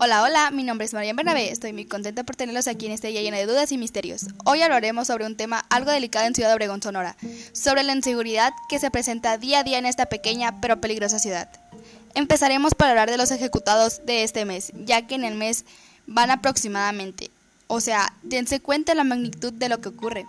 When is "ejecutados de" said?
13.32-14.22